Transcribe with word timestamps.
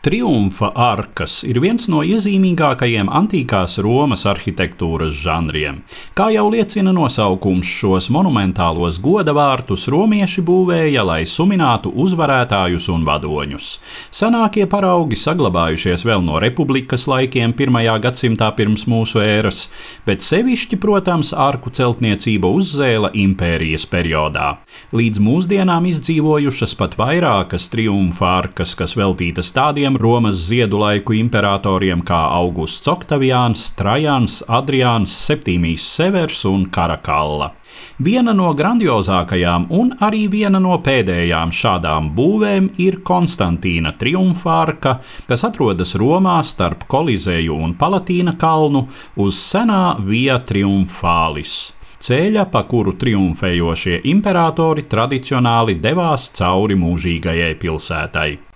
Triumfa 0.00 0.70
arkas 0.74 1.42
ir 1.44 1.58
viens 1.60 1.84
no 1.92 1.98
iezīmīgākajiem 2.00 3.10
antīkās 3.12 3.74
Romas 3.84 4.22
arhitektūras 4.30 5.10
žanriem. 5.12 5.82
Kā 6.16 6.30
jau 6.32 6.46
liecina 6.48 6.94
nosaukums, 6.96 7.68
šos 7.68 8.06
monumentālos 8.08 8.96
godavārtus 9.04 9.84
romieši 9.92 10.40
būvēja, 10.48 11.02
lai 11.04 11.18
suminātu 11.28 11.92
uzvarētājus 11.92 12.86
un 12.94 13.04
vadoņus. 13.04 13.66
Senākie 14.08 14.64
paraugi 14.72 15.18
saglabājušies 15.20 16.06
vēl 16.08 16.24
no 16.24 16.40
republikas 16.40 17.04
laikiem, 17.04 17.52
1. 17.52 18.00
gadsimtā 18.06 18.48
pirms 18.56 18.86
mūsu 18.88 19.20
ēras, 19.20 19.66
bet 20.08 20.24
sevišķi, 20.24 20.80
protams, 20.80 21.34
arku 21.36 21.74
celtniecība 21.76 22.48
uzzēla 22.48 23.12
impērijas 23.26 23.84
periodā. 23.92 24.48
Līdz 24.96 25.20
mūsdienām 25.28 25.92
izdzīvojušas 25.92 26.72
pat 26.80 26.96
vairākas 26.96 27.68
triumfa 27.68 28.32
arkas, 28.38 28.72
kas 28.80 28.96
veltītas 28.96 29.52
tādiem 29.52 29.89
tādiem 29.90 30.02
Romas 30.02 30.36
ziedu 30.48 30.78
laiku 30.78 31.14
imperatoriem 31.14 32.02
kā 32.02 32.30
Augusts 32.34 32.88
Oktaviāns, 32.88 33.74
Trajans, 33.76 34.42
Adriāns, 34.48 35.10
Septīmijs 35.10 35.82
Severs 35.82 36.44
un 36.44 36.68
Karakalla. 36.70 37.54
Viena 37.98 38.32
no 38.32 38.52
grandiozākajām 38.54 39.66
un 39.70 39.94
arī 40.00 40.28
viena 40.28 40.60
no 40.60 40.78
pēdējām 40.78 41.50
šādām 41.50 42.12
būvēm 42.14 42.70
ir 42.78 43.00
Konstantīna 43.02 43.92
triumfārka, 43.98 45.00
kas 45.26 45.44
atrodas 45.44 45.94
Romā 45.96 46.42
starp 46.44 46.86
Kolizēju 46.88 47.56
un 47.56 47.74
Palatīna 47.74 48.36
kalnu 48.38 48.86
uz 49.16 49.36
senā 49.38 49.98
Via 50.04 50.38
Triumfālis 50.38 51.74
ceļa, 52.00 52.46
pa 52.48 52.62
kuru 52.64 52.94
triumfējošie 52.96 54.00
imperatori 54.08 54.86
tradicionāli 54.88 55.76
devās 55.84 56.30
cauri 56.32 56.78
mūžīgajai 56.80 57.58
pilsētai. 57.60 58.49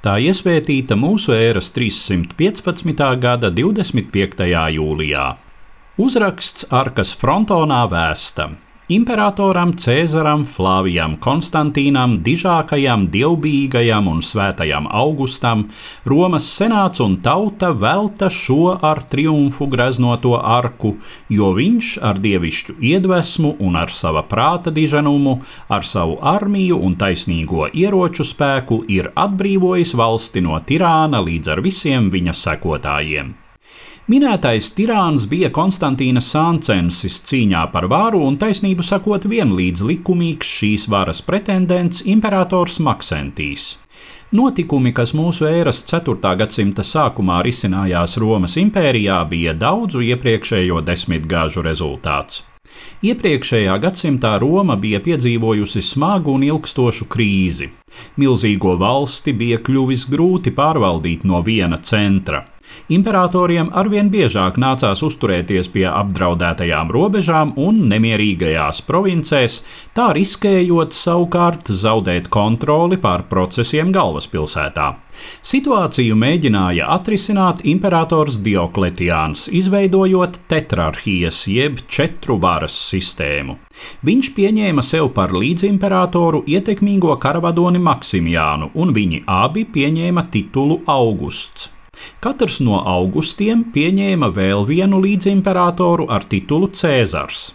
Tā 0.00 0.14
iesvētīta 0.16 0.96
mūsu 0.96 1.34
ēras 1.36 1.66
315. 1.76 3.04
gada 3.20 3.50
25. 3.52 4.46
jūlijā. 4.72 5.26
Uzraksts 6.00 6.64
Arkas 6.72 7.12
frontonā 7.20 7.82
vēsta 7.92 8.46
Imperatoram 8.90 9.70
Cēzaram, 9.78 10.40
Flāvijam 10.50 11.12
Konstantīnam, 11.22 12.16
dižākajam, 12.26 13.04
dievbijīgajam 13.12 14.08
un 14.10 14.18
svētajam 14.18 14.88
Augustam, 14.90 15.60
Romas 16.10 16.48
senāts 16.50 16.98
un 17.04 17.14
tauta 17.22 17.68
velta 17.70 18.26
šo 18.34 18.72
ar 18.88 18.98
triumfu 19.12 19.68
greznoto 19.70 20.32
arku, 20.42 20.96
jo 21.30 21.52
viņš 21.54 21.90
ar 22.02 22.18
dievišķu 22.24 22.74
iedvesmu 22.90 23.52
un 23.62 23.78
ar 23.78 23.94
sava 23.94 24.24
prāta 24.26 24.72
diženumu, 24.74 25.36
ar 25.70 25.86
savu 25.86 26.16
armiju 26.32 26.80
un 26.82 26.96
taisnīgo 26.98 27.68
ieroču 27.70 28.26
spēku 28.26 28.80
ir 28.90 29.12
atbrīvojis 29.14 29.94
valsti 30.02 30.42
no 30.42 30.58
tirāna 30.66 31.22
līdz 31.22 31.54
ar 31.54 31.62
visiem 31.62 32.10
viņa 32.10 32.34
sekotājiem. 32.42 33.30
Minētais 34.10 34.72
tirāns 34.74 35.22
bija 35.30 35.52
Konstantīna 35.54 36.18
Sāncensis 36.24 37.20
cīņā 37.28 37.60
par 37.70 37.84
vāru 37.92 38.24
un 38.26 38.40
taisnību 38.40 38.82
sakot 38.82 39.28
vienlīdz 39.30 39.84
likumīgs 39.86 40.50
šīs 40.56 40.88
varas 40.90 41.20
pretendents 41.22 42.02
imperators 42.02 42.80
Maksentīs. 42.82 43.68
Notikumi, 44.34 44.90
kas 44.96 45.14
mūsu 45.14 45.46
ēras 45.46 45.84
4. 45.86 46.34
gadsimta 46.42 46.82
sākumā 46.82 47.38
risinājās 47.46 48.18
Romas 48.18 48.58
impērijā, 48.58 49.22
bija 49.30 49.54
daudzu 49.54 50.02
iepriekšējo 50.08 50.82
desmitgāžu 50.90 51.62
rezultāts. 51.62 52.42
Iepriekšējā 53.06 53.78
gadsimtā 53.78 54.36
Roma 54.42 54.74
bija 54.74 54.98
piedzīvojusi 55.06 55.84
smagu 55.86 56.34
un 56.34 56.50
ilgstošu 56.50 57.06
krīzi. 57.06 57.70
Milzīgo 58.18 58.74
valsti 58.80 59.38
bija 59.38 59.62
kļuvis 59.62 60.08
grūti 60.10 60.50
pārvaldīt 60.56 61.22
no 61.30 61.44
viena 61.46 61.78
centra. 61.78 62.48
Imperatoriem 62.90 63.68
arvien 63.76 64.08
biežāk 64.10 64.56
nācās 64.58 65.02
uzturēties 65.06 65.68
pie 65.74 65.86
apdraudētajām 65.90 66.90
robežām 66.90 67.52
un 67.60 67.84
nemierīgajās 67.92 68.82
provincēs, 68.88 69.60
tā 69.94 70.10
riskējot 70.16 70.96
savukārt 70.96 71.70
zaudēt 71.70 72.26
kontroli 72.34 72.98
pār 72.98 73.28
procesiem 73.30 73.92
galvaspilsētā. 73.94 74.88
Situāciju 75.44 76.16
mēģināja 76.18 76.86
atrisināt 76.94 77.64
imperators 77.68 78.38
Diokletiāns, 78.44 79.48
izveidojot 79.60 80.40
tetrarhijas 80.50 81.42
jeb 81.50 81.82
četru 81.88 82.38
varas 82.42 82.76
sistēmu. 82.90 83.58
Viņš 84.06 84.32
pieņēma 84.36 84.84
sev 84.84 85.10
par 85.16 85.34
līdzimperatoru 85.36 86.44
ietekmīgo 86.54 87.16
karavadoni 87.20 87.82
Maksimjānu, 87.82 88.72
un 88.74 88.94
viņi 88.96 89.24
abi 89.40 89.66
pieņēma 89.76 90.26
titulu 90.32 90.82
Augusts. 90.86 91.70
Katrs 92.24 92.60
no 92.64 92.80
augustiem 92.84 93.64
pieņēma 93.74 94.30
vēl 94.36 94.66
vienu 94.68 95.00
līdzimperatoru 95.04 96.08
ar 96.10 96.26
titulu 96.28 96.70
Cēzars. 96.72 97.50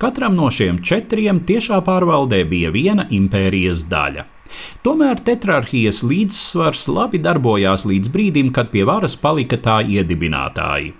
Katram 0.00 0.36
no 0.36 0.48
šiem 0.52 0.80
četriem 0.80 1.42
tiešā 1.48 1.82
pārvaldē 1.84 2.42
bija 2.48 2.72
viena 2.72 3.06
impērijas 3.12 3.84
daļa. 3.90 4.26
Tomēr 4.86 5.20
tetrarhijas 5.26 6.02
līdzsvars 6.06 6.86
labi 6.88 7.20
darbojās 7.22 7.84
līdz 7.88 8.12
brīdim, 8.14 8.52
kad 8.56 8.70
pie 8.72 8.86
varas 8.88 9.16
palika 9.20 9.58
tā 9.60 9.80
iedibinātāji. 9.84 10.94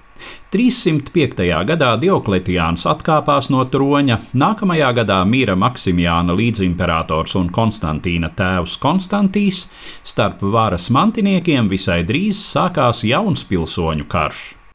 305. 0.54 1.46
gadā 1.68 1.92
Diokletiāns 2.00 2.86
atkāpās 2.90 3.50
no 3.54 3.64
troņa, 3.70 4.18
nākamajā 4.34 4.92
gadā 5.00 5.22
mīra 5.28 5.56
Maksimjāna 5.58 6.36
līdzimperators 6.36 7.36
un 7.40 7.50
Konstantīna 7.54 8.32
tēvs 8.36 8.76
Konstantīs, 8.82 9.64
starp 10.02 10.42
varas 10.42 10.90
mantiniekiem 10.90 11.68
visai 11.72 12.02
drīz 12.08 12.42
sākās 12.52 13.04
jauns 13.06 13.44
pilsoņu 13.48 14.08
karš. 14.10 14.65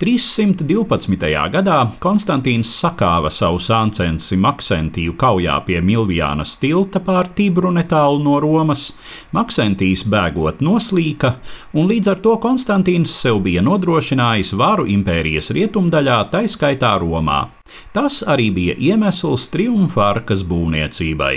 312. 0.00 1.28
gadā 1.52 1.76
Konstantīns 2.00 2.70
sakāva 2.72 3.28
savu 3.28 3.58
sāncensi 3.60 4.38
Maksentiju 4.40 5.12
kaujā 5.20 5.58
pie 5.66 5.82
Milvijānas 5.84 6.54
tilta 6.62 7.02
pār 7.04 7.28
Tibru 7.36 7.68
netālu 7.74 8.22
no 8.24 8.38
Romas. 8.40 8.86
Maksentijs 9.36 10.06
bēgot 10.08 10.64
noslīka, 10.64 11.34
un 11.76 11.90
līdz 11.92 12.14
ar 12.14 12.24
to 12.24 12.38
Konstantīns 12.40 13.12
sev 13.12 13.42
bija 13.44 13.60
nodrošinājis 13.66 14.54
varu 14.56 14.88
impērijas 14.88 15.52
rietumdaļā, 15.56 16.18
taiskaitā 16.32 16.96
Romā. 17.04 17.42
Tas 17.92 18.22
arī 18.24 18.50
bija 18.56 18.78
iemesls 18.80 19.50
triumfārkas 19.52 20.46
būvniecībai. 20.48 21.34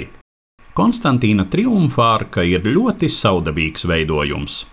Konstantīna 0.73 1.45
triumfārka 1.51 2.47
ir 2.47 2.63
ļoti 2.65 3.11
saudabīgs 3.11 3.83
veidojums. 3.85 4.63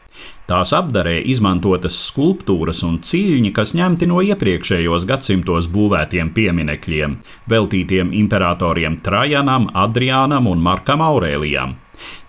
Tās 0.50 0.72
apdarē 0.74 1.20
izmantotas 1.30 1.96
skulptūras 2.08 2.82
un 2.86 2.98
ciļņi, 3.06 3.52
kas 3.54 3.74
ņemti 3.78 4.08
no 4.10 4.22
iepriekšējos 4.26 5.06
gadsimtos 5.06 5.68
būvētiem 5.70 6.32
pieminekļiem, 6.34 7.14
veltītiem 7.50 8.10
imperatoriem 8.22 8.98
Trajanam, 9.04 9.68
Adriānam 9.74 10.50
un 10.50 10.64
Markam 10.64 11.04
Aurēlijam. 11.06 11.76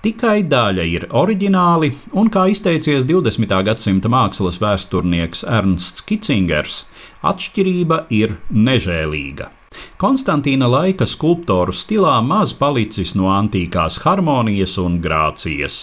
Tikai 0.03 0.41
daļa 0.51 0.85
ir 0.89 1.07
oriģināli, 1.15 1.91
un, 2.17 2.29
kā 2.33 2.47
izteicies 2.51 3.07
20. 3.09 3.55
gadsimta 3.67 4.11
mākslas 4.11 4.59
vēsturnieks 4.61 5.45
Ernsts 5.47 6.05
Kicingers, 6.05 6.83
atšķirība 7.25 8.05
ir 8.17 8.35
nežēlīga. 8.51 9.51
Konstantīna 10.01 10.67
laika 10.67 11.07
skulptoru 11.07 11.71
stilā 11.71 12.17
maz 12.25 12.51
palicis 12.57 13.15
no 13.15 13.31
antīkās 13.31 14.01
harmonijas 14.03 14.75
un 14.81 14.99
grācijas. 15.03 15.79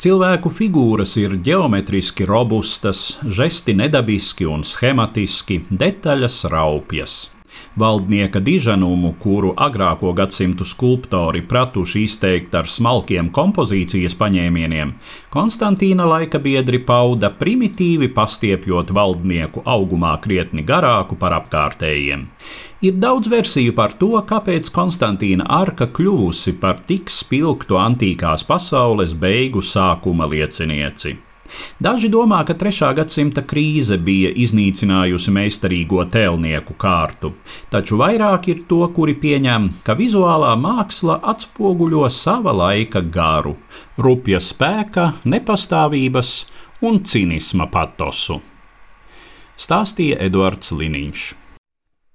Cilvēku 0.00 0.50
figūras 0.50 1.16
ir 1.20 1.36
geometriski 1.44 2.24
robustas, 2.28 3.18
žesti 3.26 3.74
nedabiski 3.76 4.48
un 4.48 4.64
schematiski, 4.66 5.60
detaļas 5.68 6.44
raupjas. 6.52 7.18
Valdnieka 7.78 8.40
diženumu, 8.44 9.14
kuru 9.22 9.54
agrāko 9.56 10.12
gadsimtu 10.16 10.64
skulptori 10.68 11.42
pratuši 11.48 12.04
izteikt 12.04 12.54
ar 12.54 12.68
smalkiem 12.68 13.30
kompozīcijas 13.32 14.16
paņēmieniem, 14.20 14.92
Konstantīna 15.32 16.04
laika 16.08 16.38
biedri 16.42 16.82
pauda 16.84 17.30
primitīvi 17.38 18.10
pastiepjot 18.12 18.92
valdnieku 18.92 19.64
augumā 19.64 20.12
krietni 20.20 20.64
garāku 20.68 21.16
par 21.16 21.38
apkārtējiem. 21.40 22.28
Ir 22.82 22.96
daudz 22.98 23.30
versiju 23.30 23.72
par 23.78 23.96
to, 23.98 24.12
kāpēc 24.28 24.68
Konstantīna 24.74 25.46
arka 25.48 25.86
kļuvusi 25.86 26.58
par 26.60 26.80
tik 26.86 27.10
spilgtu 27.10 27.80
antīkās 27.80 28.44
pasaules 28.48 29.14
beigu 29.14 29.62
sākuma 29.62 30.28
liecinieci. 30.28 31.31
Daži 31.82 32.08
domā, 32.12 32.42
ka 32.46 32.54
3. 32.58 32.92
gadsimta 32.96 33.42
krīze 33.42 33.98
bija 33.98 34.30
iznīcinājusi 34.44 35.34
meistarīgo 35.34 36.04
tēlnieku 36.12 36.76
kārtu, 36.78 37.32
taču 37.72 37.98
vairāk 38.00 38.48
ir 38.52 38.64
to, 38.70 38.82
kuri 38.94 39.16
pieņem, 39.18 39.68
ka 39.86 39.96
vizuālā 39.98 40.54
māksla 40.60 41.18
atspoguļo 41.34 42.06
sava 42.12 42.54
laika 42.56 43.02
garu, 43.02 43.56
rupja 43.98 44.40
spēka, 44.40 45.12
nepastāvības 45.24 46.32
un 46.86 47.02
cinisma 47.04 47.68
patosu. 47.70 48.40
Stāstīja 49.58 50.18
Eduards 50.24 50.72
Liniņš. 50.74 51.41